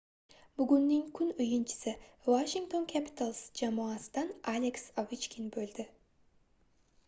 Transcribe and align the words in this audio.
bugunning 0.61 1.03
kun 1.19 1.29
oʻyinchisi 1.43 1.93
washington 2.33 2.89
capitals 2.95 3.43
jamoasidan 3.61 4.35
aleks 4.57 4.89
ovechkin 5.05 5.55
boʻldi 5.59 5.91